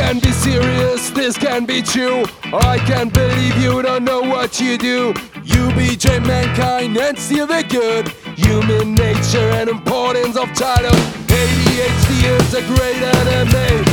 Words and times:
can 0.00 0.18
be 0.18 0.32
serious, 0.32 1.10
this 1.10 1.36
can 1.36 1.66
be 1.66 1.82
true. 1.82 2.24
I 2.44 2.78
can't 2.86 3.12
believe 3.12 3.56
you 3.58 3.82
don't 3.82 4.02
know 4.02 4.22
what 4.22 4.58
you 4.58 4.78
do. 4.78 5.12
You 5.44 5.62
betray 5.74 6.20
mankind 6.20 6.96
and 6.96 7.18
steal 7.18 7.46
the 7.46 7.62
good. 7.68 8.08
Human 8.38 8.94
nature 8.94 9.50
and 9.58 9.68
importance 9.68 10.36
of 10.36 10.48
title. 10.54 10.98
ADHD 11.40 12.10
is 12.34 12.54
a 12.54 12.62
great 12.72 13.02
enemy. 13.18 13.89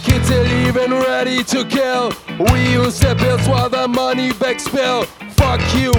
Kids 0.00 0.30
illegal 0.30 0.60
even 0.70 0.92
ready 0.92 1.42
to 1.42 1.64
kill. 1.64 2.12
We 2.38 2.74
use 2.74 3.00
their 3.00 3.16
pills 3.16 3.48
while 3.48 3.68
the 3.68 3.88
money 3.88 4.32
back 4.34 4.60
spill. 4.60 5.02
Fuck 5.34 5.60
you, 5.74 5.90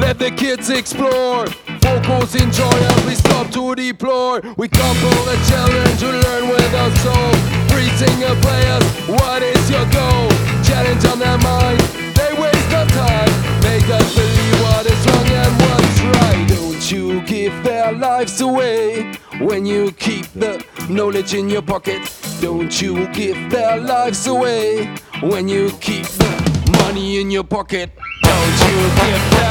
let 0.00 0.18
the 0.18 0.30
kids 0.30 0.70
explore. 0.70 1.46
Focus, 1.84 2.34
enjoy 2.34 2.76
as 2.92 3.04
we 3.04 3.14
stop 3.14 3.50
to 3.50 3.74
deplore. 3.74 4.40
We 4.56 4.66
couple 4.68 5.18
the 5.28 5.36
children 5.50 5.88
to 6.02 6.08
learn 6.24 6.48
with 6.48 6.74
our 6.74 6.92
soul. 7.04 7.32
Free 7.68 7.90
single 8.00 8.34
players, 8.40 8.84
what 9.08 9.42
is 9.42 9.70
your 9.70 9.84
goal? 9.92 10.28
Challenge 10.64 11.04
on 11.04 11.18
their 11.18 11.38
mind, 11.38 11.80
they 12.16 12.32
waste 12.40 12.70
their 12.70 12.86
time. 12.86 13.32
Make 13.60 13.88
us 13.90 14.08
believe 14.14 14.56
what 14.64 14.86
is 14.86 15.06
wrong 15.06 15.28
and 15.42 15.54
what's 15.64 16.00
right. 16.16 16.44
Don't 16.48 16.90
you 16.90 17.20
give 17.26 17.52
their 17.62 17.92
lives 17.92 18.40
away 18.40 19.12
when 19.38 19.66
you 19.66 19.92
keep 19.92 20.24
the 20.32 20.64
knowledge 20.88 21.34
in 21.34 21.50
your 21.50 21.62
pocket. 21.62 22.23
Don't 22.44 22.82
you 22.82 23.06
give 23.14 23.50
their 23.50 23.78
lives 23.80 24.26
away 24.26 24.84
when 25.22 25.48
you 25.48 25.70
keep 25.80 26.04
the 26.04 26.76
money 26.82 27.18
in 27.18 27.30
your 27.30 27.42
pocket. 27.42 27.90
Don't 28.22 28.60
you 28.68 28.76
give 29.00 29.43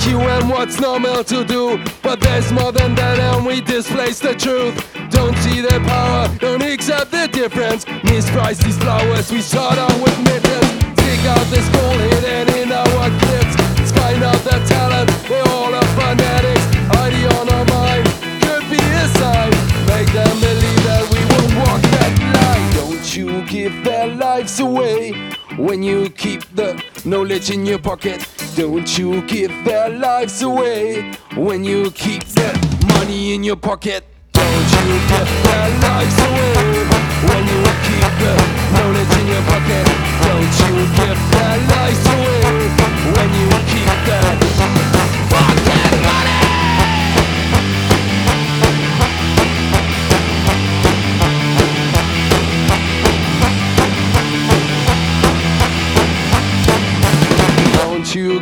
IQ 0.00 0.20
and 0.24 0.48
what's 0.48 0.80
normal 0.80 1.22
to 1.24 1.44
do, 1.44 1.78
but 2.02 2.20
there's 2.20 2.50
more 2.52 2.72
than 2.72 2.94
that, 2.94 3.18
and 3.18 3.44
we 3.44 3.60
displace 3.60 4.18
the 4.18 4.34
truth. 4.34 4.74
Don't 5.10 5.36
see 5.38 5.60
their 5.60 5.80
power, 5.80 6.26
don't 6.38 6.62
accept 6.62 7.10
the 7.10 7.28
difference. 7.28 7.84
Misprice 8.08 8.64
these 8.64 8.78
flowers, 8.78 9.30
we 9.30 9.42
start 9.42 9.76
out 9.76 9.92
with 10.00 10.16
mittens. 10.24 10.68
Stick 10.96 11.22
out 11.28 11.44
this 11.52 11.68
gold 11.68 12.00
hidden 12.00 12.48
in 12.56 12.72
our 12.72 13.10
clips. 13.20 13.54
Find 13.92 14.22
out 14.22 14.40
the 14.42 14.56
talent, 14.72 15.10
they're 15.28 15.48
all 15.48 15.74
are 15.74 15.90
fanatics. 16.00 16.64
ID 16.96 17.16
on 17.36 17.48
our 17.52 17.66
mind, 17.66 18.06
could 18.40 18.64
be 18.72 18.80
a 18.80 19.06
sign. 19.20 19.52
Make 19.84 20.08
them 20.16 20.36
believe 20.40 20.82
that 20.88 21.04
we 21.12 21.20
will 21.28 21.48
walk 21.60 21.82
that 21.96 22.14
line. 22.36 22.88
Don't 22.88 23.16
you 23.16 23.44
give 23.46 23.84
their 23.84 24.06
lives 24.06 24.60
away 24.60 25.12
when 25.58 25.82
you 25.82 26.08
keep 26.08 26.42
the 26.54 26.82
knowledge 27.04 27.50
in 27.50 27.66
your 27.66 27.78
pocket. 27.78 28.26
Don't 28.56 28.98
you 28.98 29.22
give 29.22 29.52
their 29.64 29.88
lives 29.88 30.42
away 30.42 31.12
when 31.36 31.62
you 31.62 31.90
keep 31.92 32.24
the 32.24 32.50
money 32.94 33.34
in 33.34 33.44
your 33.44 33.56
pocket. 33.56 34.04
Don't 34.32 34.44
you 34.44 34.86
give 35.08 35.30
their 35.44 35.70
lives 35.80 36.18
away 36.18 36.84
when 37.30 37.42
you 37.46 37.62
keep 37.86 38.10
the 38.18 38.34
knowledge 38.74 39.14
in 39.20 39.26
your 39.28 39.42
pocket. 39.42 39.86
Don't 40.26 40.54
you 40.62 40.74
give 40.98 41.20
their 41.30 41.69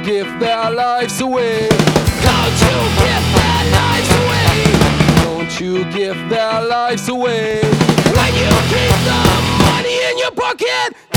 Give 0.05 0.41
their 0.41 0.71
lives 0.71 1.21
away. 1.21 1.69
Don't 1.69 2.59
you 2.65 2.79
give 3.03 3.25
their 3.37 3.63
lives 3.79 4.11
away. 4.21 4.65
Don't 5.25 5.61
you 5.61 5.85
give 5.93 6.31
their 6.31 6.67
lives 6.67 7.09
away. 7.09 7.61
When 7.61 8.35
you 8.35 8.49
keep 8.73 8.97
the 9.05 9.21
money 9.59 9.97
in 10.11 10.19
your 10.19 10.31
pocket. 10.31 11.08